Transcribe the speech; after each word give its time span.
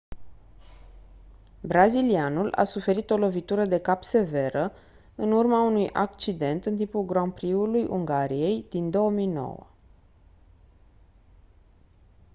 brazilianul 1.61 2.49
a 2.51 2.63
suferit 2.63 3.09
o 3.11 3.15
lovitură 3.17 3.65
de 3.65 3.77
cap 3.79 4.03
severă 4.03 4.71
în 5.15 5.31
urma 5.31 5.61
unui 5.61 5.89
accident 5.91 6.65
în 6.65 6.77
timpul 6.77 7.05
grand 7.05 7.33
prix-ului 7.33 7.85
ungariei 7.89 8.65
din 8.69 8.89
2009 8.89 9.67